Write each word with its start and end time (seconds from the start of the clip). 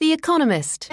The 0.00 0.12
Economist. 0.12 0.88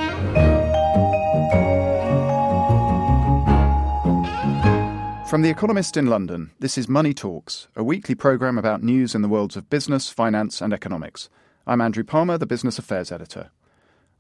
From 5.27 5.41
The 5.41 5.49
Economist 5.49 5.97
in 5.97 6.05
London, 6.05 6.51
this 6.59 6.77
is 6.77 6.87
Money 6.87 7.15
Talks, 7.15 7.67
a 7.75 7.83
weekly 7.83 8.13
programme 8.13 8.59
about 8.59 8.83
news 8.83 9.15
in 9.15 9.23
the 9.23 9.27
worlds 9.27 9.55
of 9.55 9.71
business, 9.71 10.11
finance, 10.11 10.61
and 10.61 10.71
economics. 10.71 11.29
I'm 11.65 11.81
Andrew 11.81 12.03
Palmer, 12.03 12.37
the 12.37 12.45
Business 12.45 12.77
Affairs 12.77 13.11
Editor. 13.11 13.49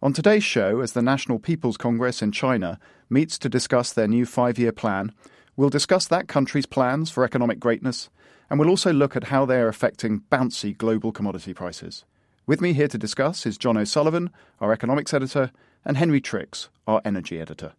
On 0.01 0.13
today's 0.13 0.43
show, 0.43 0.79
as 0.79 0.93
the 0.93 1.03
National 1.03 1.37
People's 1.37 1.77
Congress 1.77 2.23
in 2.23 2.31
China 2.31 2.79
meets 3.07 3.37
to 3.37 3.49
discuss 3.49 3.93
their 3.93 4.07
new 4.07 4.25
five 4.25 4.57
year 4.57 4.71
plan, 4.71 5.13
we'll 5.55 5.69
discuss 5.69 6.07
that 6.07 6.27
country's 6.27 6.65
plans 6.65 7.11
for 7.11 7.23
economic 7.23 7.59
greatness, 7.59 8.09
and 8.49 8.59
we'll 8.59 8.69
also 8.69 8.91
look 8.91 9.15
at 9.15 9.25
how 9.25 9.45
they 9.45 9.59
are 9.59 9.67
affecting 9.67 10.23
bouncy 10.31 10.75
global 10.75 11.11
commodity 11.11 11.53
prices. 11.53 12.03
With 12.51 12.59
me 12.59 12.73
here 12.73 12.89
to 12.89 12.97
discuss 12.97 13.45
is 13.45 13.57
John 13.57 13.77
O'Sullivan, 13.77 14.29
our 14.59 14.73
economics 14.73 15.13
editor, 15.13 15.53
and 15.85 15.95
Henry 15.95 16.19
Tricks, 16.19 16.67
our 16.85 17.01
energy 17.05 17.39
editor. 17.39 17.71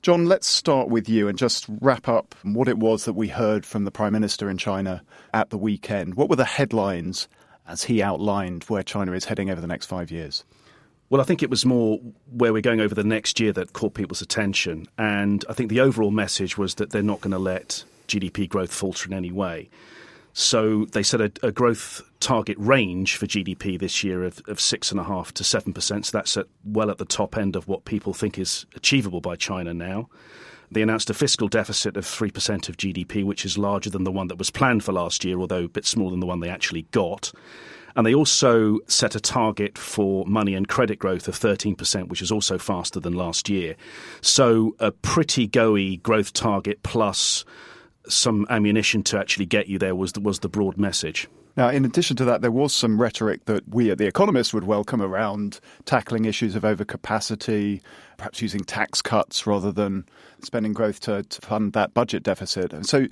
John, 0.00 0.24
let's 0.24 0.46
start 0.46 0.88
with 0.88 1.06
you 1.06 1.28
and 1.28 1.36
just 1.36 1.66
wrap 1.82 2.08
up 2.08 2.34
what 2.42 2.66
it 2.66 2.78
was 2.78 3.04
that 3.04 3.12
we 3.12 3.28
heard 3.28 3.66
from 3.66 3.84
the 3.84 3.90
Prime 3.90 4.14
Minister 4.14 4.48
in 4.48 4.56
China 4.56 5.02
at 5.34 5.50
the 5.50 5.58
weekend. 5.58 6.14
What 6.14 6.30
were 6.30 6.36
the 6.36 6.46
headlines 6.46 7.28
as 7.68 7.84
he 7.84 8.02
outlined 8.02 8.64
where 8.68 8.82
China 8.82 9.12
is 9.12 9.26
heading 9.26 9.50
over 9.50 9.60
the 9.60 9.66
next 9.66 9.84
five 9.84 10.10
years? 10.10 10.44
Well, 11.10 11.20
I 11.20 11.24
think 11.24 11.42
it 11.42 11.50
was 11.50 11.66
more 11.66 12.00
where 12.30 12.54
we're 12.54 12.62
going 12.62 12.80
over 12.80 12.94
the 12.94 13.04
next 13.04 13.38
year 13.38 13.52
that 13.52 13.74
caught 13.74 13.92
people's 13.92 14.22
attention. 14.22 14.86
And 14.96 15.44
I 15.50 15.52
think 15.52 15.68
the 15.68 15.80
overall 15.80 16.10
message 16.10 16.56
was 16.56 16.76
that 16.76 16.88
they're 16.88 17.02
not 17.02 17.20
going 17.20 17.32
to 17.32 17.38
let 17.38 17.84
GDP 18.08 18.48
growth 18.48 18.72
falter 18.72 19.10
in 19.10 19.12
any 19.12 19.30
way. 19.30 19.68
So 20.38 20.84
they 20.92 21.02
set 21.02 21.22
a, 21.22 21.32
a, 21.42 21.50
growth 21.50 22.02
target 22.20 22.58
range 22.60 23.16
for 23.16 23.24
GDP 23.24 23.80
this 23.80 24.04
year 24.04 24.22
of, 24.22 24.42
of 24.48 24.60
six 24.60 24.90
and 24.90 25.00
a 25.00 25.02
half 25.02 25.32
to 25.32 25.42
seven 25.42 25.72
percent. 25.72 26.04
So 26.04 26.18
that's 26.18 26.36
at, 26.36 26.44
well 26.62 26.90
at 26.90 26.98
the 26.98 27.06
top 27.06 27.38
end 27.38 27.56
of 27.56 27.68
what 27.68 27.86
people 27.86 28.12
think 28.12 28.38
is 28.38 28.66
achievable 28.74 29.22
by 29.22 29.36
China 29.36 29.72
now. 29.72 30.10
They 30.70 30.82
announced 30.82 31.08
a 31.08 31.14
fiscal 31.14 31.48
deficit 31.48 31.96
of 31.96 32.04
3% 32.04 32.68
of 32.68 32.76
GDP, 32.76 33.24
which 33.24 33.46
is 33.46 33.56
larger 33.56 33.88
than 33.88 34.04
the 34.04 34.12
one 34.12 34.28
that 34.28 34.36
was 34.36 34.50
planned 34.50 34.84
for 34.84 34.92
last 34.92 35.24
year, 35.24 35.40
although 35.40 35.64
a 35.64 35.68
bit 35.68 35.86
smaller 35.86 36.10
than 36.10 36.20
the 36.20 36.26
one 36.26 36.40
they 36.40 36.50
actually 36.50 36.82
got. 36.90 37.32
And 37.94 38.06
they 38.06 38.14
also 38.14 38.80
set 38.88 39.14
a 39.14 39.20
target 39.20 39.78
for 39.78 40.26
money 40.26 40.54
and 40.54 40.68
credit 40.68 40.98
growth 40.98 41.28
of 41.28 41.38
13%, 41.38 42.08
which 42.08 42.20
is 42.20 42.30
also 42.30 42.58
faster 42.58 43.00
than 43.00 43.14
last 43.14 43.48
year. 43.48 43.74
So 44.20 44.76
a 44.80 44.92
pretty 44.92 45.48
goey 45.48 46.02
growth 46.02 46.34
target 46.34 46.82
plus 46.82 47.46
some 48.08 48.46
ammunition 48.50 49.02
to 49.04 49.18
actually 49.18 49.46
get 49.46 49.68
you 49.68 49.78
there 49.78 49.94
was 49.94 50.12
the, 50.12 50.20
was 50.20 50.40
the 50.40 50.48
broad 50.48 50.76
message. 50.76 51.28
Now, 51.56 51.70
in 51.70 51.86
addition 51.86 52.16
to 52.16 52.24
that, 52.26 52.42
there 52.42 52.50
was 52.50 52.74
some 52.74 53.00
rhetoric 53.00 53.46
that 53.46 53.66
we 53.68 53.90
at 53.90 53.96
The 53.96 54.06
Economist 54.06 54.52
would 54.52 54.64
welcome 54.64 55.00
around 55.00 55.58
tackling 55.86 56.26
issues 56.26 56.54
of 56.54 56.64
overcapacity, 56.64 57.80
perhaps 58.18 58.42
using 58.42 58.62
tax 58.62 59.00
cuts 59.00 59.46
rather 59.46 59.72
than 59.72 60.04
spending 60.42 60.74
growth 60.74 61.00
to, 61.00 61.22
to 61.22 61.40
fund 61.40 61.72
that 61.72 61.94
budget 61.94 62.22
deficit. 62.22 62.74
And 62.74 62.84
so, 62.84 63.06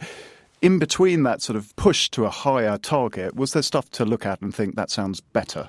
in 0.60 0.78
between 0.78 1.22
that 1.22 1.41
sort 1.43 1.56
of 1.56 1.75
push 1.77 2.10
to 2.10 2.27
a 2.27 2.31
higher 2.31 2.77
target, 2.77 3.34
was 3.34 3.54
there 3.54 3.62
stuff 3.62 3.91
to 3.93 4.04
look 4.04 4.27
at 4.27 4.43
and 4.43 4.54
think 4.54 4.77
that 4.77 4.91
sounds 4.91 5.21
better? 5.21 5.69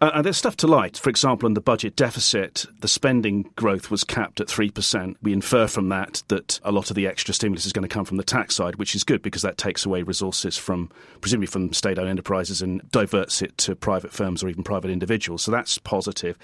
Uh, 0.00 0.12
and 0.14 0.24
there's 0.24 0.36
stuff 0.36 0.56
to 0.56 0.66
light. 0.66 0.96
For 0.96 1.10
example, 1.10 1.48
in 1.48 1.54
the 1.54 1.60
budget 1.60 1.96
deficit, 1.96 2.66
the 2.80 2.88
spending 2.88 3.50
growth 3.56 3.90
was 3.90 4.04
capped 4.04 4.40
at 4.40 4.46
3%. 4.46 5.16
We 5.22 5.32
infer 5.32 5.66
from 5.66 5.88
that 5.88 6.22
that 6.28 6.60
a 6.62 6.70
lot 6.70 6.90
of 6.90 6.94
the 6.96 7.06
extra 7.06 7.34
stimulus 7.34 7.66
is 7.66 7.72
going 7.72 7.88
to 7.88 7.92
come 7.92 8.04
from 8.04 8.16
the 8.16 8.22
tax 8.22 8.54
side, 8.54 8.76
which 8.76 8.94
is 8.94 9.02
good 9.02 9.22
because 9.22 9.42
that 9.42 9.58
takes 9.58 9.84
away 9.84 10.02
resources 10.02 10.56
from, 10.56 10.90
presumably 11.20 11.48
from 11.48 11.72
state 11.72 11.98
owned 11.98 12.08
enterprises 12.08 12.62
and 12.62 12.88
diverts 12.92 13.42
it 13.42 13.58
to 13.58 13.74
private 13.74 14.12
firms 14.12 14.44
or 14.44 14.48
even 14.48 14.62
private 14.62 14.90
individuals. 14.90 15.42
So 15.42 15.50
that's 15.50 15.78
positive. 15.78 16.38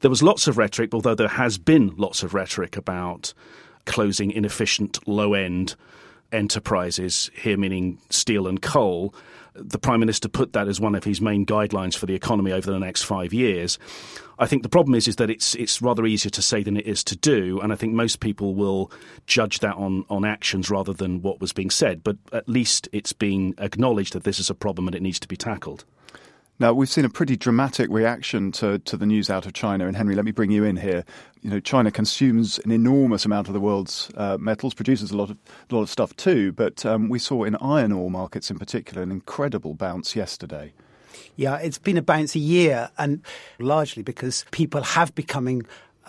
There 0.00 0.10
was 0.10 0.22
lots 0.22 0.46
of 0.46 0.58
rhetoric, 0.58 0.92
although 0.92 1.14
there 1.14 1.28
has 1.28 1.56
been 1.56 1.94
lots 1.96 2.22
of 2.22 2.34
rhetoric 2.34 2.76
about 2.76 3.32
closing 3.86 4.30
inefficient 4.30 5.08
low 5.08 5.32
end 5.32 5.76
enterprises, 6.32 7.30
here 7.34 7.56
meaning 7.56 7.98
steel 8.10 8.46
and 8.46 8.60
coal 8.60 9.14
the 9.60 9.78
Prime 9.78 10.00
Minister 10.00 10.28
put 10.28 10.52
that 10.52 10.68
as 10.68 10.80
one 10.80 10.94
of 10.94 11.04
his 11.04 11.20
main 11.20 11.44
guidelines 11.44 11.96
for 11.96 12.06
the 12.06 12.14
economy 12.14 12.52
over 12.52 12.70
the 12.70 12.78
next 12.78 13.02
five 13.02 13.32
years. 13.32 13.78
I 14.38 14.46
think 14.46 14.62
the 14.62 14.68
problem 14.68 14.94
is 14.94 15.08
is 15.08 15.16
that 15.16 15.30
it's 15.30 15.54
it's 15.56 15.82
rather 15.82 16.06
easier 16.06 16.30
to 16.30 16.42
say 16.42 16.62
than 16.62 16.76
it 16.76 16.86
is 16.86 17.02
to 17.04 17.16
do, 17.16 17.60
and 17.60 17.72
I 17.72 17.76
think 17.76 17.92
most 17.92 18.20
people 18.20 18.54
will 18.54 18.90
judge 19.26 19.58
that 19.60 19.76
on 19.76 20.04
on 20.08 20.24
actions 20.24 20.70
rather 20.70 20.92
than 20.92 21.22
what 21.22 21.40
was 21.40 21.52
being 21.52 21.70
said. 21.70 22.04
But 22.04 22.16
at 22.32 22.48
least 22.48 22.88
it's 22.92 23.12
being 23.12 23.54
acknowledged 23.58 24.12
that 24.12 24.24
this 24.24 24.38
is 24.38 24.50
a 24.50 24.54
problem 24.54 24.86
and 24.86 24.94
it 24.94 25.02
needs 25.02 25.20
to 25.20 25.28
be 25.28 25.36
tackled. 25.36 25.84
Now, 26.60 26.72
we've 26.72 26.88
seen 26.88 27.04
a 27.04 27.08
pretty 27.08 27.36
dramatic 27.36 27.88
reaction 27.88 28.50
to, 28.52 28.80
to 28.80 28.96
the 28.96 29.06
news 29.06 29.30
out 29.30 29.46
of 29.46 29.52
China. 29.52 29.86
And 29.86 29.96
Henry, 29.96 30.16
let 30.16 30.24
me 30.24 30.32
bring 30.32 30.50
you 30.50 30.64
in 30.64 30.76
here. 30.76 31.04
You 31.40 31.50
know, 31.50 31.60
China 31.60 31.92
consumes 31.92 32.58
an 32.64 32.72
enormous 32.72 33.24
amount 33.24 33.46
of 33.46 33.54
the 33.54 33.60
world's 33.60 34.10
uh, 34.16 34.38
metals, 34.40 34.74
produces 34.74 35.12
a 35.12 35.16
lot 35.16 35.30
of 35.30 35.38
a 35.70 35.74
lot 35.74 35.82
of 35.82 35.90
stuff 35.90 36.16
too. 36.16 36.50
But 36.50 36.84
um, 36.84 37.08
we 37.08 37.20
saw 37.20 37.44
in 37.44 37.54
iron 37.56 37.92
ore 37.92 38.10
markets 38.10 38.50
in 38.50 38.58
particular 38.58 39.04
an 39.04 39.12
incredible 39.12 39.74
bounce 39.74 40.16
yesterday. 40.16 40.72
Yeah, 41.36 41.58
it's 41.58 41.78
been 41.78 41.96
a 41.96 42.02
bouncy 42.02 42.44
year, 42.44 42.90
and 42.98 43.22
largely 43.60 44.02
because 44.02 44.44
people 44.50 44.82
have 44.82 45.14
becoming 45.14 45.62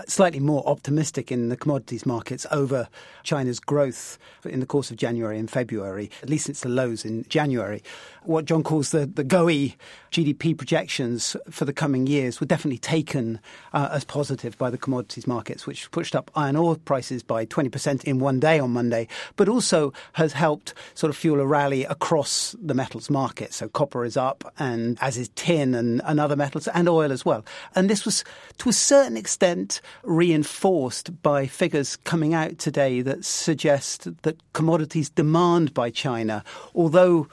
slightly 0.08 0.40
more 0.40 0.68
optimistic 0.68 1.32
in 1.32 1.50
the 1.50 1.58
commodities 1.58 2.06
markets 2.06 2.46
over 2.52 2.88
China's 3.24 3.60
growth 3.60 4.18
in 4.46 4.60
the 4.60 4.66
course 4.66 4.92
of 4.92 4.98
January 4.98 5.38
and 5.38 5.50
February, 5.50 6.10
at 6.24 6.30
least 6.30 6.46
since 6.46 6.62
the 6.62 6.70
lows 6.70 7.06
in 7.06 7.26
January. 7.30 7.84
What 8.24 8.46
John 8.46 8.64
calls 8.64 8.92
the, 8.92 9.06
the 9.06 9.24
GOE 9.24 9.74
GDP 10.12 10.58
projections 10.58 11.36
for 11.50 11.66
the 11.66 11.74
coming 11.74 12.08
years 12.08 12.40
were 12.40 12.46
definitely 12.46 12.80
taken 12.80 13.40
uh, 13.74 13.90
as 13.92 14.04
positive 14.04 14.58
by 14.58 14.70
the 14.70 14.78
commodities 14.78 15.28
markets, 15.28 15.68
which 15.68 15.90
pushed 15.92 16.16
up 16.16 16.32
iron 16.36 16.56
ore 16.56 16.76
prices 16.76 17.24
by 17.24 17.46
20% 17.46 18.04
in 18.04 18.20
one 18.20 18.40
day 18.40 18.60
on 18.60 18.72
Monday, 18.72 19.08
but 19.36 19.48
also 19.48 19.94
has 20.14 20.34
helped 20.34 20.74
sort 20.94 21.10
of 21.10 21.18
fuel 21.18 21.40
a 21.40 21.46
rally 21.46 21.86
across 21.86 22.56
the 22.62 22.74
metals 22.74 23.10
market. 23.10 23.54
So 23.54 23.68
copper 23.68 24.04
is 24.04 24.18
up, 24.18 24.52
and 24.58 24.98
as 25.02 25.18
is 25.18 25.30
tin 25.36 25.76
and, 25.76 26.02
and 26.06 26.20
other 26.20 26.36
metals, 26.36 26.68
and 26.70 26.90
oil 26.90 27.12
as 27.12 27.26
well. 27.26 27.46
And 27.76 27.90
this 27.90 28.06
was, 28.06 28.24
to 28.60 28.70
a 28.70 28.74
certain 28.74 29.18
extent, 29.18 29.82
reinforced 30.04 31.22
by 31.22 31.46
figures 31.46 31.96
coming 31.98 32.34
out 32.34 32.58
today 32.58 33.02
that 33.02 33.26
suggest 33.26 34.08
that 34.24 34.38
commodities 34.54 35.10
demand 35.10 35.74
by 35.74 35.90
China, 35.90 36.44
although 36.76 37.28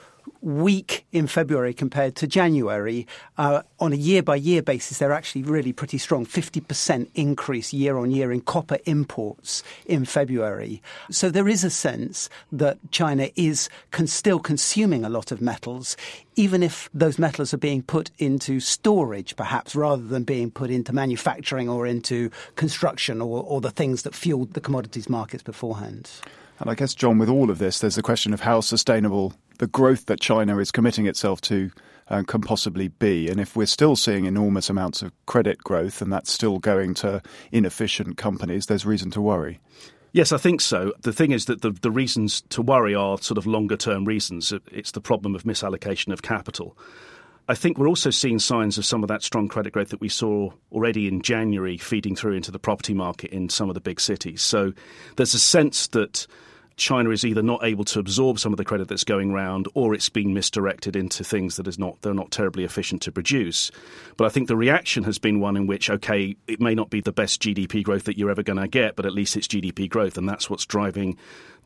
weak 0.47 1.05
in 1.11 1.27
February 1.27 1.73
compared 1.73 2.15
to 2.15 2.25
January. 2.25 3.05
Uh, 3.37 3.61
on 3.81 3.91
a 3.91 3.97
year 3.97 4.23
by 4.23 4.35
year 4.37 4.61
basis, 4.61 4.97
they're 4.97 5.11
actually 5.11 5.43
really 5.43 5.73
pretty 5.73 5.97
strong 5.97 6.25
50% 6.25 7.09
increase 7.15 7.73
year 7.73 7.97
on 7.97 8.11
year 8.11 8.31
in 8.31 8.39
copper 8.39 8.77
imports 8.85 9.61
in 9.85 10.05
February. 10.05 10.81
So 11.11 11.29
there 11.29 11.49
is 11.49 11.65
a 11.65 11.69
sense 11.69 12.29
that 12.53 12.77
China 12.91 13.29
is 13.35 13.69
con- 13.91 14.07
still 14.07 14.39
consuming 14.39 15.03
a 15.03 15.09
lot 15.09 15.33
of 15.33 15.41
metals, 15.41 15.97
even 16.37 16.63
if 16.63 16.89
those 16.93 17.19
metals 17.19 17.53
are 17.53 17.57
being 17.57 17.83
put 17.83 18.09
into 18.17 18.61
storage, 18.61 19.35
perhaps, 19.35 19.75
rather 19.75 20.03
than 20.03 20.23
being 20.23 20.49
put 20.49 20.71
into 20.71 20.93
manufacturing 20.93 21.67
or 21.67 21.85
into 21.85 22.31
construction 22.55 23.21
or, 23.21 23.43
or 23.43 23.59
the 23.59 23.69
things 23.69 24.03
that 24.03 24.15
fueled 24.15 24.53
the 24.53 24.61
commodities 24.61 25.09
markets 25.09 25.43
beforehand. 25.43 26.09
And 26.59 26.69
I 26.69 26.75
guess, 26.75 26.95
John, 26.95 27.17
with 27.17 27.29
all 27.29 27.49
of 27.49 27.59
this, 27.59 27.79
there's 27.79 27.95
the 27.95 28.01
question 28.01 28.33
of 28.33 28.41
how 28.41 28.61
sustainable 28.61 29.33
the 29.59 29.67
growth 29.67 30.05
that 30.07 30.19
China 30.19 30.57
is 30.57 30.71
committing 30.71 31.05
itself 31.05 31.41
to 31.41 31.71
uh, 32.09 32.23
can 32.23 32.41
possibly 32.41 32.87
be. 32.87 33.29
And 33.29 33.39
if 33.39 33.55
we're 33.55 33.65
still 33.67 33.95
seeing 33.95 34.25
enormous 34.25 34.69
amounts 34.69 35.01
of 35.01 35.11
credit 35.25 35.59
growth 35.59 36.01
and 36.01 36.11
that's 36.11 36.31
still 36.31 36.59
going 36.59 36.93
to 36.95 37.21
inefficient 37.51 38.17
companies, 38.17 38.65
there's 38.65 38.85
reason 38.85 39.11
to 39.11 39.21
worry. 39.21 39.59
Yes, 40.13 40.31
I 40.31 40.37
think 40.37 40.61
so. 40.61 40.93
The 41.01 41.13
thing 41.13 41.31
is 41.31 41.45
that 41.45 41.61
the, 41.61 41.71
the 41.71 41.91
reasons 41.91 42.41
to 42.49 42.61
worry 42.61 42.95
are 42.95 43.17
sort 43.19 43.37
of 43.37 43.45
longer 43.45 43.77
term 43.77 44.05
reasons. 44.05 44.53
It's 44.71 44.91
the 44.91 45.01
problem 45.01 45.35
of 45.35 45.43
misallocation 45.43 46.11
of 46.11 46.21
capital. 46.21 46.77
I 47.49 47.55
think 47.55 47.77
we're 47.77 47.87
also 47.87 48.09
seeing 48.09 48.39
signs 48.39 48.77
of 48.77 48.85
some 48.85 49.03
of 49.03 49.07
that 49.07 49.23
strong 49.23 49.47
credit 49.47 49.71
growth 49.71 49.89
that 49.89 50.01
we 50.01 50.09
saw 50.09 50.51
already 50.71 51.07
in 51.07 51.21
January 51.21 51.77
feeding 51.77 52.15
through 52.15 52.33
into 52.33 52.51
the 52.51 52.59
property 52.59 52.93
market 52.93 53.31
in 53.31 53.47
some 53.47 53.69
of 53.69 53.73
the 53.73 53.79
big 53.79 54.01
cities. 54.01 54.41
So 54.41 54.73
there's 55.15 55.33
a 55.33 55.39
sense 55.39 55.87
that 55.87 56.27
China 56.77 57.09
is 57.09 57.25
either 57.25 57.41
not 57.41 57.63
able 57.63 57.83
to 57.85 57.99
absorb 57.99 58.39
some 58.39 58.53
of 58.53 58.57
the 58.57 58.63
credit 58.63 58.87
that's 58.87 59.03
going 59.03 59.31
around, 59.31 59.67
or 59.73 59.93
it's 59.93 60.09
been 60.09 60.33
misdirected 60.33 60.95
into 60.95 61.23
things 61.23 61.57
that 61.57 61.67
is 61.67 61.79
not 61.79 62.01
they're 62.01 62.13
not 62.13 62.31
terribly 62.31 62.63
efficient 62.63 63.01
to 63.01 63.11
produce. 63.11 63.71
But 64.15 64.25
I 64.25 64.29
think 64.29 64.47
the 64.47 64.55
reaction 64.55 65.03
has 65.03 65.17
been 65.17 65.39
one 65.39 65.57
in 65.57 65.67
which, 65.67 65.89
okay, 65.89 66.37
it 66.47 66.61
may 66.61 66.75
not 66.75 66.89
be 66.91 67.01
the 67.01 67.11
best 67.11 67.41
GDP 67.41 67.83
growth 67.83 68.03
that 68.05 68.17
you're 68.17 68.29
ever 68.29 68.43
going 68.43 68.59
to 68.59 68.67
get, 68.67 68.95
but 68.95 69.05
at 69.05 69.13
least 69.13 69.35
it's 69.35 69.47
GDP 69.47 69.89
growth, 69.89 70.17
and 70.17 70.29
that's 70.29 70.49
what's 70.49 70.65
driving 70.65 71.17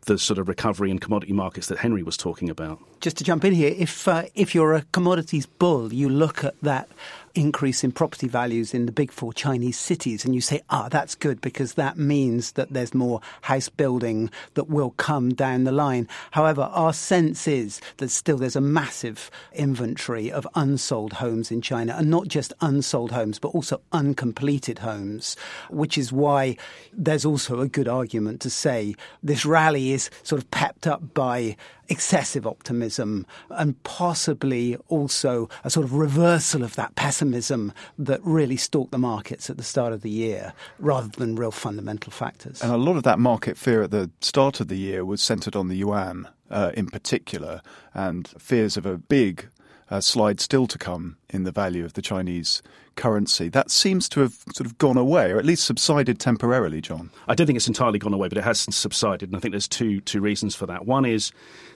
the 0.05 0.17
sort 0.17 0.39
of 0.39 0.47
recovery 0.47 0.89
in 0.89 0.97
commodity 0.97 1.33
markets 1.33 1.67
that 1.67 1.77
Henry 1.77 2.01
was 2.03 2.17
talking 2.17 2.49
about. 2.49 2.79
Just 3.01 3.17
to 3.17 3.23
jump 3.23 3.45
in 3.45 3.53
here, 3.53 3.73
if 3.77 4.07
uh, 4.07 4.23
if 4.33 4.55
you're 4.55 4.73
a 4.73 4.83
commodities 4.93 5.45
bull, 5.45 5.93
you 5.93 6.09
look 6.09 6.43
at 6.43 6.59
that 6.61 6.89
increase 7.35 7.83
in 7.83 7.91
property 7.91 8.27
values 8.27 8.73
in 8.73 8.85
the 8.85 8.91
big 8.91 9.11
four 9.11 9.33
Chinese 9.33 9.77
cities, 9.77 10.25
and 10.25 10.35
you 10.35 10.41
say, 10.41 10.61
ah, 10.69 10.89
that's 10.89 11.15
good 11.15 11.41
because 11.41 11.73
that 11.73 11.97
means 11.97 12.53
that 12.53 12.71
there's 12.73 12.93
more 12.93 13.21
house 13.41 13.69
building 13.69 14.29
that 14.53 14.69
will 14.69 14.91
come 14.91 15.33
down 15.33 15.63
the 15.63 15.71
line. 15.71 16.07
However, 16.31 16.63
our 16.73 16.93
sense 16.93 17.47
is 17.47 17.81
that 17.97 18.09
still 18.09 18.37
there's 18.37 18.55
a 18.55 18.61
massive 18.61 19.31
inventory 19.53 20.31
of 20.31 20.47
unsold 20.55 21.13
homes 21.13 21.51
in 21.51 21.61
China, 21.61 21.95
and 21.97 22.09
not 22.09 22.27
just 22.27 22.53
unsold 22.61 23.11
homes, 23.11 23.39
but 23.39 23.49
also 23.49 23.81
uncompleted 23.91 24.79
homes, 24.79 25.35
which 25.69 25.97
is 25.97 26.11
why 26.11 26.57
there's 26.93 27.25
also 27.25 27.59
a 27.59 27.67
good 27.67 27.87
argument 27.87 28.41
to 28.41 28.49
say 28.49 28.95
this 29.23 29.45
rally 29.45 29.91
is 29.91 30.09
sort 30.23 30.41
of 30.41 30.49
pepped 30.51 30.87
up 30.87 31.13
by 31.13 31.55
excessive 31.91 32.47
optimism 32.47 33.25
and 33.49 33.81
possibly 33.83 34.77
also 34.87 35.49
a 35.65 35.69
sort 35.69 35.85
of 35.85 35.93
reversal 35.93 36.63
of 36.63 36.75
that 36.75 36.95
pessimism 36.95 37.73
that 37.99 38.21
really 38.23 38.55
stalked 38.55 38.91
the 38.91 38.97
markets 38.97 39.49
at 39.49 39.57
the 39.57 39.63
start 39.63 39.91
of 39.91 40.01
the 40.01 40.09
year 40.09 40.53
rather 40.79 41.09
than 41.09 41.35
real 41.35 41.51
fundamental 41.51 42.11
factors. 42.11 42.61
And 42.61 42.71
a 42.71 42.77
lot 42.77 42.95
of 42.95 43.03
that 43.03 43.19
market 43.19 43.57
fear 43.57 43.83
at 43.83 43.91
the 43.91 44.09
start 44.21 44.61
of 44.61 44.69
the 44.69 44.77
year 44.77 45.03
was 45.03 45.21
centered 45.21 45.55
on 45.55 45.67
the 45.67 45.75
yuan 45.75 46.29
uh, 46.49 46.71
in 46.75 46.87
particular 46.87 47.61
and 47.93 48.29
fears 48.39 48.77
of 48.77 48.85
a 48.85 48.97
big 48.97 49.49
uh, 49.91 49.99
slide 49.99 50.39
still 50.39 50.65
to 50.65 50.77
come 50.77 51.17
in 51.29 51.43
the 51.43 51.51
value 51.51 51.83
of 51.83 51.93
the 51.93 52.01
Chinese 52.01 52.63
currency. 52.95 53.49
That 53.49 53.69
seems 53.69 54.07
to 54.09 54.21
have 54.21 54.33
sort 54.53 54.65
of 54.65 54.77
gone 54.77 54.97
away, 54.97 55.31
or 55.31 55.37
at 55.37 55.45
least 55.45 55.65
subsided 55.65 56.19
temporarily, 56.19 56.81
John. 56.81 57.11
I 57.27 57.35
don't 57.35 57.45
think 57.45 57.57
it's 57.57 57.67
entirely 57.67 57.99
gone 57.99 58.13
away, 58.13 58.29
but 58.29 58.37
it 58.37 58.43
has 58.43 58.61
subsided, 58.73 59.29
and 59.29 59.35
I 59.35 59.39
think 59.39 59.51
there's 59.51 59.67
two 59.67 59.99
two 60.01 60.21
reasons 60.21 60.55
for 60.55 60.65
that. 60.65 60.85
One 60.85 61.05
is 61.05 61.31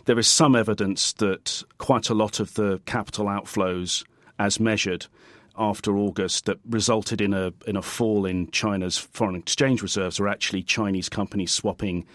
there 0.06 0.18
is 0.18 0.28
some 0.28 0.56
evidence 0.56 1.14
that 1.14 1.64
quite 1.78 2.10
a 2.10 2.14
lot 2.14 2.40
of 2.40 2.54
the 2.54 2.80
capital 2.86 3.26
outflows, 3.26 4.06
as 4.40 4.60
measured, 4.60 5.08
after 5.58 5.98
August 5.98 6.46
that 6.46 6.60
resulted 6.70 7.20
in 7.20 7.34
a 7.34 7.54
in 7.68 7.76
a 7.76 7.82
fall 7.82 8.26
in 8.26 8.50
China's 8.52 8.98
foreign 8.98 9.36
exchange 9.36 9.82
reserves 9.82 10.20
are 10.20 10.28
actually 10.28 10.64
Chinese 10.64 11.10
companies 11.10 11.52
swapping 11.52 12.06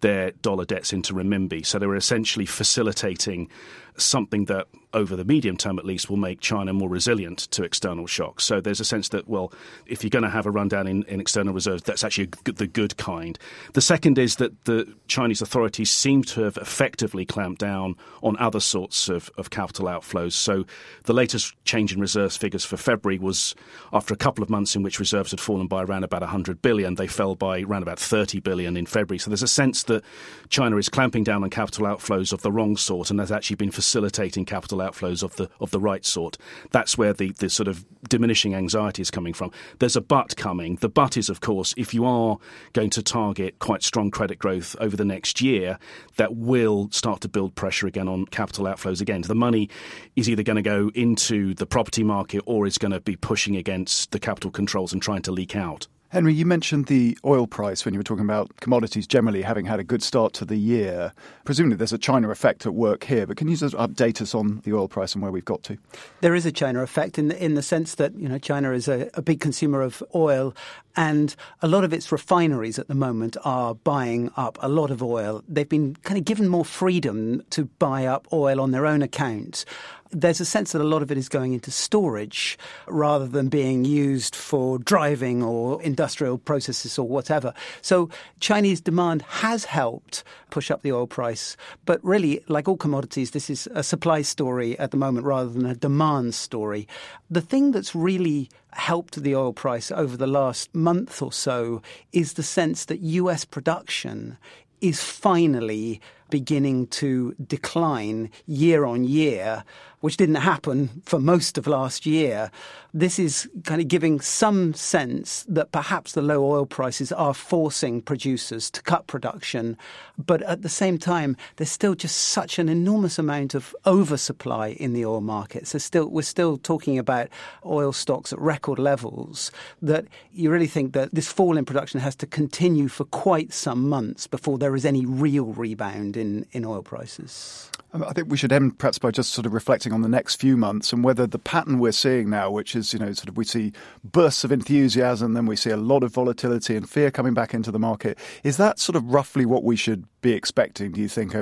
their 0.00 0.32
dollar 0.42 0.64
debts 0.64 0.92
into 0.92 1.14
renminbi. 1.14 1.64
So 1.64 1.78
they 1.78 1.86
were 1.86 1.96
essentially 1.96 2.44
facilitating 2.44 3.48
something 3.96 4.46
that 4.46 4.66
over 4.94 5.16
the 5.16 5.24
medium 5.24 5.56
term 5.56 5.78
at 5.78 5.84
least, 5.84 6.10
will 6.10 6.16
make 6.16 6.40
China 6.40 6.72
more 6.72 6.88
resilient 6.88 7.38
to 7.38 7.62
external 7.62 8.06
shocks. 8.06 8.44
So 8.44 8.60
there's 8.60 8.80
a 8.80 8.84
sense 8.84 9.08
that, 9.10 9.28
well, 9.28 9.52
if 9.86 10.02
you're 10.02 10.10
going 10.10 10.24
to 10.24 10.30
have 10.30 10.46
a 10.46 10.50
rundown 10.50 10.86
in, 10.86 11.02
in 11.04 11.20
external 11.20 11.54
reserves, 11.54 11.82
that's 11.82 12.04
actually 12.04 12.28
the 12.44 12.66
good 12.66 12.96
kind. 12.96 13.38
The 13.72 13.80
second 13.80 14.18
is 14.18 14.36
that 14.36 14.64
the 14.64 14.92
Chinese 15.08 15.40
authorities 15.40 15.90
seem 15.90 16.22
to 16.24 16.42
have 16.42 16.56
effectively 16.56 17.24
clamped 17.24 17.60
down 17.60 17.96
on 18.22 18.36
other 18.38 18.60
sorts 18.60 19.08
of, 19.08 19.30
of 19.38 19.50
capital 19.50 19.86
outflows. 19.86 20.32
So 20.32 20.66
the 21.04 21.14
latest 21.14 21.54
change 21.64 21.92
in 21.92 22.00
reserves 22.00 22.36
figures 22.36 22.64
for 22.64 22.76
February 22.76 23.18
was 23.18 23.54
after 23.92 24.12
a 24.12 24.16
couple 24.16 24.42
of 24.42 24.50
months 24.50 24.76
in 24.76 24.82
which 24.82 25.00
reserves 25.00 25.30
had 25.30 25.40
fallen 25.40 25.66
by 25.66 25.82
around 25.82 26.04
about 26.04 26.20
100 26.20 26.60
billion, 26.60 26.96
they 26.96 27.06
fell 27.06 27.34
by 27.34 27.62
around 27.62 27.82
about 27.82 27.98
30 27.98 28.40
billion 28.40 28.76
in 28.76 28.86
February. 28.86 29.18
So 29.18 29.30
there's 29.30 29.42
a 29.42 29.48
sense 29.48 29.84
that 29.84 30.04
China 30.50 30.76
is 30.76 30.88
clamping 30.88 31.24
down 31.24 31.42
on 31.42 31.50
capital 31.50 31.86
outflows 31.86 32.32
of 32.32 32.42
the 32.42 32.52
wrong 32.52 32.76
sort 32.76 33.10
and 33.10 33.18
has 33.20 33.32
actually 33.32 33.56
been 33.56 33.70
facilitating 33.82 34.44
capital 34.44 34.78
outflows 34.78 35.24
of 35.24 35.34
the 35.36 35.50
of 35.60 35.72
the 35.72 35.80
right 35.80 36.04
sort. 36.04 36.38
That's 36.70 36.96
where 36.96 37.12
the, 37.12 37.32
the 37.32 37.50
sort 37.50 37.66
of 37.66 37.84
diminishing 38.08 38.54
anxiety 38.54 39.02
is 39.02 39.10
coming 39.10 39.34
from. 39.34 39.50
There's 39.80 39.96
a 39.96 40.00
but 40.00 40.36
coming. 40.36 40.76
The 40.76 40.88
but 40.88 41.16
is, 41.16 41.28
of 41.28 41.40
course, 41.40 41.74
if 41.76 41.92
you 41.92 42.04
are 42.04 42.38
going 42.72 42.90
to 42.90 43.02
target 43.02 43.58
quite 43.58 43.82
strong 43.82 44.10
credit 44.12 44.38
growth 44.38 44.76
over 44.78 44.96
the 44.96 45.04
next 45.04 45.40
year, 45.40 45.78
that 46.16 46.36
will 46.36 46.88
start 46.92 47.20
to 47.22 47.28
build 47.28 47.56
pressure 47.56 47.88
again 47.88 48.08
on 48.08 48.26
capital 48.26 48.66
outflows 48.66 49.00
again. 49.00 49.22
The 49.22 49.34
money 49.34 49.68
is 50.14 50.28
either 50.30 50.44
going 50.44 50.56
to 50.56 50.62
go 50.62 50.90
into 50.94 51.54
the 51.54 51.66
property 51.66 52.04
market 52.04 52.42
or 52.46 52.66
is 52.66 52.78
going 52.78 52.92
to 52.92 53.00
be 53.00 53.16
pushing 53.16 53.56
against 53.56 54.12
the 54.12 54.20
capital 54.20 54.52
controls 54.52 54.92
and 54.92 55.02
trying 55.02 55.22
to 55.22 55.32
leak 55.32 55.56
out. 55.56 55.88
Henry, 56.12 56.34
you 56.34 56.44
mentioned 56.44 56.88
the 56.88 57.16
oil 57.24 57.46
price 57.46 57.86
when 57.86 57.94
you 57.94 57.98
were 57.98 58.04
talking 58.04 58.26
about 58.26 58.54
commodities 58.60 59.06
generally 59.06 59.40
having 59.40 59.64
had 59.64 59.80
a 59.80 59.82
good 59.82 60.02
start 60.02 60.34
to 60.34 60.44
the 60.44 60.56
year. 60.56 61.10
Presumably 61.46 61.78
there's 61.78 61.94
a 61.94 61.96
China 61.96 62.28
effect 62.28 62.66
at 62.66 62.74
work 62.74 63.04
here, 63.04 63.26
but 63.26 63.38
can 63.38 63.48
you 63.48 63.56
just 63.56 63.74
update 63.76 64.20
us 64.20 64.34
on 64.34 64.60
the 64.64 64.74
oil 64.74 64.88
price 64.88 65.14
and 65.14 65.22
where 65.22 65.32
we've 65.32 65.42
got 65.42 65.62
to? 65.62 65.78
There 66.20 66.34
is 66.34 66.44
a 66.44 66.52
China 66.52 66.82
effect 66.82 67.18
in 67.18 67.28
the, 67.28 67.42
in 67.42 67.54
the 67.54 67.62
sense 67.62 67.94
that, 67.94 68.14
you 68.14 68.28
know, 68.28 68.36
China 68.36 68.72
is 68.72 68.88
a, 68.88 69.08
a 69.14 69.22
big 69.22 69.40
consumer 69.40 69.80
of 69.80 70.02
oil 70.14 70.54
and 70.96 71.34
a 71.62 71.66
lot 71.66 71.82
of 71.82 71.94
its 71.94 72.12
refineries 72.12 72.78
at 72.78 72.88
the 72.88 72.94
moment 72.94 73.38
are 73.42 73.74
buying 73.74 74.30
up 74.36 74.58
a 74.60 74.68
lot 74.68 74.90
of 74.90 75.02
oil. 75.02 75.42
They've 75.48 75.66
been 75.66 75.96
kind 76.02 76.18
of 76.18 76.26
given 76.26 76.46
more 76.46 76.66
freedom 76.66 77.42
to 77.48 77.64
buy 77.78 78.04
up 78.04 78.30
oil 78.34 78.60
on 78.60 78.72
their 78.72 78.84
own 78.84 79.00
account 79.00 79.64
there's 80.12 80.40
a 80.40 80.44
sense 80.44 80.72
that 80.72 80.80
a 80.80 80.84
lot 80.84 81.02
of 81.02 81.10
it 81.10 81.18
is 81.18 81.28
going 81.28 81.52
into 81.54 81.70
storage 81.70 82.58
rather 82.86 83.26
than 83.26 83.48
being 83.48 83.84
used 83.84 84.36
for 84.36 84.78
driving 84.78 85.42
or 85.42 85.82
industrial 85.82 86.38
processes 86.38 86.98
or 86.98 87.08
whatever. 87.08 87.54
So 87.80 88.10
Chinese 88.38 88.80
demand 88.80 89.22
has 89.22 89.64
helped 89.64 90.22
push 90.50 90.70
up 90.70 90.82
the 90.82 90.92
oil 90.92 91.06
price. 91.06 91.56
But 91.86 92.04
really, 92.04 92.44
like 92.46 92.68
all 92.68 92.76
commodities, 92.76 93.30
this 93.30 93.48
is 93.48 93.68
a 93.74 93.82
supply 93.82 94.22
story 94.22 94.78
at 94.78 94.90
the 94.90 94.96
moment 94.96 95.26
rather 95.26 95.48
than 95.48 95.66
a 95.66 95.74
demand 95.74 96.34
story. 96.34 96.86
The 97.30 97.40
thing 97.40 97.72
that's 97.72 97.94
really 97.94 98.50
helped 98.72 99.22
the 99.22 99.34
oil 99.34 99.52
price 99.52 99.90
over 99.90 100.16
the 100.16 100.26
last 100.26 100.74
month 100.74 101.22
or 101.22 101.32
so 101.32 101.82
is 102.12 102.34
the 102.34 102.42
sense 102.42 102.84
that 102.86 103.00
US 103.00 103.44
production 103.44 104.36
is 104.80 105.02
finally 105.02 106.00
beginning 106.28 106.86
to 106.88 107.34
decline 107.46 108.30
year 108.46 108.84
on 108.84 109.04
year, 109.04 109.64
which 110.02 110.16
didn't 110.16 110.34
happen 110.34 111.02
for 111.06 111.18
most 111.18 111.56
of 111.56 111.66
last 111.66 112.04
year. 112.04 112.50
This 112.92 113.18
is 113.18 113.48
kind 113.64 113.80
of 113.80 113.88
giving 113.88 114.20
some 114.20 114.74
sense 114.74 115.46
that 115.48 115.72
perhaps 115.72 116.12
the 116.12 116.20
low 116.20 116.44
oil 116.44 116.66
prices 116.66 117.12
are 117.12 117.32
forcing 117.32 118.02
producers 118.02 118.70
to 118.72 118.82
cut 118.82 119.06
production. 119.06 119.78
But 120.18 120.42
at 120.42 120.62
the 120.62 120.68
same 120.68 120.98
time, 120.98 121.36
there's 121.56 121.70
still 121.70 121.94
just 121.94 122.16
such 122.16 122.58
an 122.58 122.68
enormous 122.68 123.18
amount 123.18 123.54
of 123.54 123.74
oversupply 123.86 124.70
in 124.78 124.92
the 124.92 125.06
oil 125.06 125.20
markets. 125.20 125.72
There's 125.72 125.84
still, 125.84 126.08
we're 126.08 126.22
still 126.22 126.58
talking 126.58 126.98
about 126.98 127.28
oil 127.64 127.92
stocks 127.92 128.32
at 128.32 128.40
record 128.40 128.80
levels 128.80 129.52
that 129.80 130.06
you 130.32 130.50
really 130.50 130.66
think 130.66 130.92
that 130.92 131.14
this 131.14 131.32
fall 131.32 131.56
in 131.56 131.64
production 131.64 132.00
has 132.00 132.16
to 132.16 132.26
continue 132.26 132.88
for 132.88 133.04
quite 133.04 133.52
some 133.52 133.88
months 133.88 134.26
before 134.26 134.58
there 134.58 134.74
is 134.74 134.84
any 134.84 135.06
real 135.06 135.46
rebound 135.46 136.16
in, 136.16 136.44
in 136.52 136.64
oil 136.64 136.82
prices? 136.82 137.70
Um, 137.92 138.04
I 138.04 138.12
think 138.12 138.30
we 138.30 138.36
should 138.36 138.52
end 138.52 138.78
perhaps 138.78 138.98
by 138.98 139.10
just 139.10 139.32
sort 139.32 139.46
of 139.46 139.52
reflecting 139.52 139.92
on 139.92 140.02
the 140.02 140.08
next 140.08 140.36
few 140.36 140.56
months 140.56 140.92
and 140.92 141.04
whether 141.04 141.26
the 141.26 141.38
pattern 141.38 141.78
we're 141.78 141.92
seeing 141.92 142.30
now, 142.30 142.50
which 142.50 142.74
is, 142.74 142.92
you 142.92 142.98
know, 142.98 143.12
sort 143.12 143.28
of 143.28 143.36
we 143.36 143.44
see 143.44 143.72
bursts 144.02 144.44
of 144.44 144.52
enthusiasm, 144.52 145.34
then 145.34 145.46
we 145.46 145.56
see 145.56 145.70
a 145.70 145.76
lot 145.76 146.02
of 146.02 146.12
volatility 146.12 146.74
and 146.74 146.88
fear 146.88 147.10
coming 147.10 147.34
back 147.34 147.52
into 147.52 147.70
the 147.70 147.78
market. 147.78 148.18
Is 148.44 148.56
that 148.56 148.78
sort 148.78 148.96
of 148.96 149.04
roughly 149.04 149.44
what 149.44 149.64
we 149.64 149.76
should 149.76 150.06
be 150.22 150.32
expecting, 150.32 150.92
do 150.92 151.00
you 151.00 151.08
think, 151.08 151.34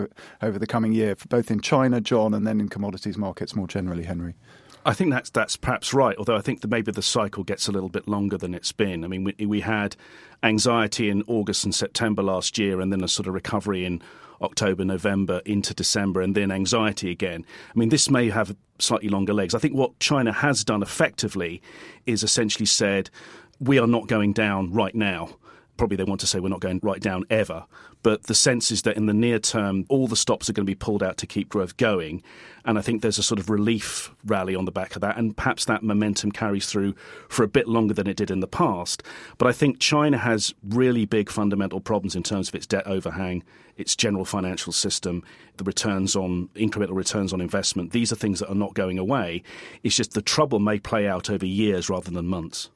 over 0.43 0.59
the 0.59 0.67
coming 0.67 0.93
year, 0.93 1.15
both 1.29 1.51
in 1.51 1.61
China, 1.61 2.01
John, 2.01 2.35
and 2.35 2.47
then 2.47 2.61
in 2.61 2.69
commodities 2.69 3.17
markets 3.17 3.55
more 3.55 3.69
generally, 3.69 4.05
Henry? 4.05 4.35
I 4.85 4.95
think 4.95 5.11
that's 5.11 5.29
that's 5.31 5.57
perhaps 5.57 5.93
right. 5.93 6.17
Although 6.17 6.37
I 6.37 6.41
think 6.41 6.63
that 6.63 6.69
maybe 6.69 6.91
the 6.91 7.03
cycle 7.03 7.45
gets 7.45 7.69
a 7.69 7.73
little 7.73 7.91
bit 7.91 8.09
longer 8.09 8.39
than 8.39 8.55
it's 8.55 8.73
been. 8.73 9.05
I 9.05 9.09
mean, 9.09 9.25
we, 9.25 9.47
we 9.47 9.61
had 9.61 9.95
anxiety 10.43 11.11
in 11.11 11.23
August 11.27 11.65
and 11.65 11.75
September 11.75 12.23
last 12.23 12.57
year, 12.59 12.81
and 12.81 12.91
then 12.91 13.05
a 13.05 13.09
sort 13.09 13.29
of 13.29 13.35
recovery 13.35 13.85
in 13.85 14.03
October, 14.41 14.85
November 14.85 15.43
into 15.45 15.75
December, 15.75 16.23
and 16.23 16.35
then 16.35 16.51
anxiety 16.51 17.11
again. 17.11 17.45
I 17.69 17.79
mean, 17.79 17.91
this 17.91 18.09
may 18.09 18.31
have 18.31 18.57
slightly 18.79 19.11
longer 19.11 19.35
legs. 19.35 19.55
I 19.55 19.59
think 19.59 19.75
what 19.75 19.99
China 20.01 20.33
has 20.33 20.65
done 20.65 20.83
effectively 20.83 21.61
is 22.07 22.23
essentially 22.23 22.65
said, 22.65 23.11
we 23.59 23.79
are 23.79 23.87
not 23.87 24.09
going 24.09 24.33
down 24.33 24.73
right 24.73 24.95
now 24.95 25.37
probably 25.81 25.97
they 25.97 26.05
want 26.05 26.21
to 26.21 26.27
say 26.27 26.39
we're 26.41 26.51
not 26.51 26.61
going 26.61 26.79
right 26.83 27.01
down 27.01 27.25
ever. 27.31 27.65
But 28.03 28.25
the 28.25 28.35
sense 28.35 28.71
is 28.71 28.83
that 28.83 28.99
in 28.99 29.07
the 29.07 29.15
near 29.15 29.39
term, 29.39 29.87
all 29.89 30.07
the 30.07 30.15
stops 30.15 30.51
are 30.51 30.53
going 30.53 30.67
to 30.67 30.71
be 30.71 30.75
pulled 30.75 31.03
out 31.03 31.17
to 31.17 31.27
keep 31.27 31.49
growth 31.49 31.79
going. 31.79 32.23
And 32.67 32.77
I 32.77 32.83
think 32.83 33.01
there's 33.01 33.17
a 33.17 33.23
sort 33.23 33.39
of 33.39 33.49
relief 33.49 34.15
rally 34.27 34.55
on 34.55 34.67
the 34.67 34.73
back 34.73 34.95
of 34.95 35.01
that. 35.01 35.17
And 35.17 35.35
perhaps 35.35 35.65
that 35.65 35.83
momentum 35.83 36.33
carries 36.33 36.67
through 36.67 36.97
for 37.31 37.45
a 37.45 37.49
bit 37.49 37.67
longer 37.67 37.95
than 37.95 38.07
it 38.07 38.19
did 38.19 38.31
in 38.31 38.41
the 38.41 38.47
past. 38.47 39.03
But 39.39 39.49
I 39.49 39.53
think 39.53 39.79
China 39.79 40.19
has 40.19 40.53
really 40.63 41.07
big 41.07 41.31
fundamental 41.31 41.81
problems 41.81 42.15
in 42.15 42.25
terms 42.25 42.51
of 42.51 42.55
its 42.55 42.67
debt 42.67 42.87
overhang, 42.87 43.43
its 43.79 43.97
general 43.97 44.27
financial 44.27 44.75
system, 44.75 45.25
the 45.57 45.65
returns 45.65 46.15
on 46.15 46.51
incremental 46.57 46.95
returns 46.95 47.33
on 47.33 47.41
investment. 47.41 47.93
These 47.93 48.13
are 48.13 48.17
things 48.17 48.41
that 48.41 48.51
are 48.51 48.55
not 48.55 48.75
going 48.75 48.99
away. 48.99 49.43
It's 49.83 49.97
just 49.97 50.13
the 50.13 50.21
trouble 50.21 50.59
may 50.59 50.79
play 50.79 51.09
out 51.09 51.31
over 51.31 51.47
years 51.47 51.89
rather 51.89 52.11
than 52.11 52.27
months. 52.27 52.69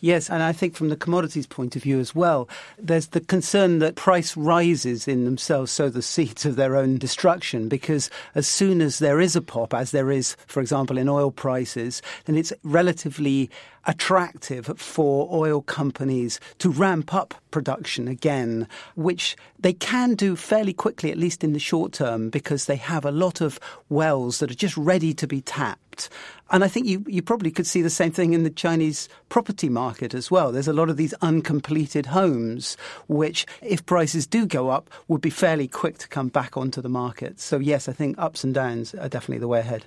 Yes, 0.00 0.30
and 0.30 0.42
I 0.42 0.52
think 0.52 0.74
from 0.74 0.88
the 0.88 0.96
commodities 0.96 1.46
point 1.46 1.76
of 1.76 1.82
view 1.82 2.00
as 2.00 2.14
well, 2.14 2.48
there's 2.78 3.08
the 3.08 3.20
concern 3.20 3.80
that 3.80 3.96
price 3.96 4.34
rises 4.34 5.06
in 5.06 5.26
themselves 5.26 5.70
sow 5.70 5.90
the 5.90 6.00
seeds 6.00 6.46
of 6.46 6.56
their 6.56 6.74
own 6.74 6.96
destruction 6.96 7.68
because 7.68 8.08
as 8.34 8.46
soon 8.46 8.80
as 8.80 8.98
there 8.98 9.20
is 9.20 9.36
a 9.36 9.42
pop, 9.42 9.74
as 9.74 9.90
there 9.90 10.10
is, 10.10 10.36
for 10.46 10.60
example, 10.60 10.96
in 10.96 11.08
oil 11.08 11.30
prices, 11.30 12.00
then 12.24 12.36
it's 12.36 12.52
relatively 12.62 13.50
attractive 13.86 14.66
for 14.76 15.28
oil 15.32 15.62
companies 15.62 16.38
to 16.58 16.70
ramp 16.70 17.14
up 17.14 17.34
production 17.50 18.08
again, 18.08 18.68
which 18.94 19.36
they 19.58 19.72
can 19.72 20.14
do 20.14 20.36
fairly 20.36 20.72
quickly, 20.72 21.10
at 21.10 21.18
least 21.18 21.42
in 21.42 21.52
the 21.52 21.58
short 21.58 21.92
term, 21.92 22.30
because 22.30 22.66
they 22.66 22.76
have 22.76 23.04
a 23.04 23.10
lot 23.10 23.40
of 23.40 23.58
wells 23.88 24.38
that 24.38 24.50
are 24.50 24.54
just 24.54 24.76
ready 24.76 25.12
to 25.14 25.26
be 25.26 25.40
tapped. 25.40 26.08
And 26.50 26.64
I 26.64 26.68
think 26.68 26.86
you, 26.86 27.04
you 27.06 27.22
probably 27.22 27.50
could 27.50 27.66
see 27.66 27.82
the 27.82 27.90
same 27.90 28.10
thing 28.10 28.32
in 28.32 28.42
the 28.42 28.50
Chinese 28.50 29.08
property 29.28 29.68
market 29.68 30.14
as 30.14 30.30
well. 30.30 30.50
There's 30.50 30.68
a 30.68 30.72
lot 30.72 30.90
of 30.90 30.96
these 30.96 31.14
uncompleted 31.22 32.06
homes, 32.06 32.76
which, 33.08 33.46
if 33.62 33.84
prices 33.86 34.26
do 34.26 34.46
go 34.46 34.70
up, 34.70 34.90
would 35.08 35.20
be 35.20 35.30
fairly 35.30 35.68
quick 35.68 35.98
to 35.98 36.08
come 36.08 36.28
back 36.28 36.56
onto 36.56 36.80
the 36.80 36.88
market. 36.88 37.40
So, 37.40 37.58
yes, 37.58 37.88
I 37.88 37.92
think 37.92 38.18
ups 38.18 38.44
and 38.44 38.54
downs 38.54 38.94
are 38.94 39.08
definitely 39.08 39.38
the 39.38 39.48
way 39.48 39.60
ahead. 39.60 39.84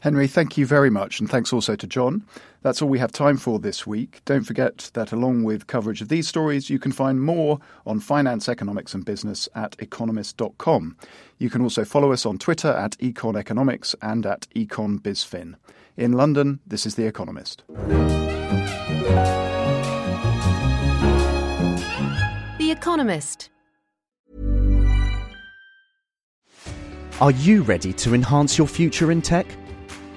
Henry, 0.00 0.26
thank 0.26 0.56
you 0.56 0.64
very 0.64 0.88
much, 0.88 1.20
and 1.20 1.28
thanks 1.28 1.52
also 1.52 1.76
to 1.76 1.86
John. 1.86 2.24
That's 2.62 2.80
all 2.80 2.88
we 2.88 2.98
have 2.98 3.12
time 3.12 3.36
for 3.36 3.58
this 3.58 3.86
week. 3.86 4.22
Don't 4.24 4.44
forget 4.44 4.90
that 4.94 5.12
along 5.12 5.44
with 5.44 5.66
coverage 5.66 6.00
of 6.00 6.08
these 6.08 6.26
stories, 6.26 6.70
you 6.70 6.78
can 6.78 6.90
find 6.90 7.20
more 7.20 7.58
on 7.84 8.00
finance, 8.00 8.48
economics, 8.48 8.94
and 8.94 9.04
business 9.04 9.46
at 9.54 9.76
economist.com. 9.78 10.96
You 11.36 11.50
can 11.50 11.60
also 11.60 11.84
follow 11.84 12.12
us 12.12 12.24
on 12.24 12.38
Twitter 12.38 12.68
at 12.68 12.96
econeconomics 12.98 13.94
and 14.00 14.24
at 14.24 14.48
econbizfin. 14.56 15.56
In 15.98 16.12
London, 16.12 16.60
this 16.66 16.86
is 16.86 16.94
The 16.94 17.06
Economist. 17.06 17.62
The 22.58 22.70
Economist. 22.70 23.50
Are 27.20 27.32
you 27.32 27.60
ready 27.64 27.92
to 27.92 28.14
enhance 28.14 28.56
your 28.56 28.66
future 28.66 29.10
in 29.10 29.20
tech? 29.20 29.46